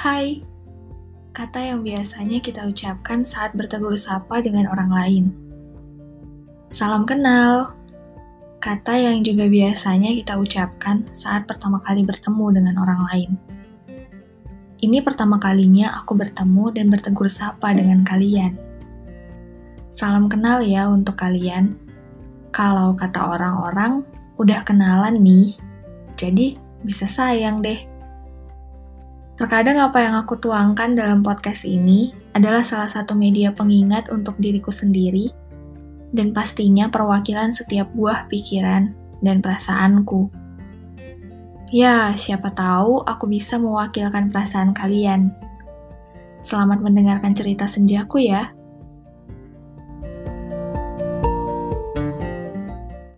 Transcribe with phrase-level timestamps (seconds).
[0.00, 0.40] Hai,
[1.36, 5.24] kata yang biasanya kita ucapkan saat bertegur sapa dengan orang lain.
[6.72, 7.76] Salam kenal,
[8.64, 13.30] kata yang juga biasanya kita ucapkan saat pertama kali bertemu dengan orang lain.
[14.80, 18.56] Ini pertama kalinya aku bertemu dan bertegur sapa dengan kalian.
[19.92, 21.76] Salam kenal ya untuk kalian.
[22.56, 24.00] Kalau kata orang-orang,
[24.40, 25.60] udah kenalan nih,
[26.16, 26.56] jadi
[26.88, 27.99] bisa sayang deh.
[29.40, 34.68] Terkadang apa yang aku tuangkan dalam podcast ini adalah salah satu media pengingat untuk diriku
[34.68, 35.32] sendiri
[36.12, 38.92] dan pastinya perwakilan setiap buah pikiran
[39.24, 40.28] dan perasaanku.
[41.72, 45.32] Ya, siapa tahu aku bisa mewakilkan perasaan kalian.
[46.44, 48.52] Selamat mendengarkan cerita senjaku ya.